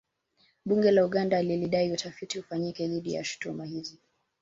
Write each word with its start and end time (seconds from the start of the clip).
Bunge 0.65 0.91
la 0.91 1.05
Uganda 1.05 1.41
lilidai 1.41 1.91
utafiti 1.91 2.39
ufanyike 2.39 2.87
dhidi 2.87 3.13
ya 3.13 3.23
shutuma 3.23 3.65
hizi 3.65 3.99